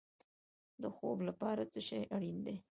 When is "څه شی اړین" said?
1.71-2.37